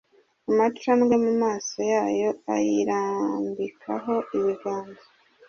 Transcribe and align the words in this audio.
amacandwe 0.49 1.13
mu 1.23 1.33
maso 1.41 1.77
yayo 1.91 2.29
ayirambikaho 2.55 4.13
ibiganza 4.37 5.05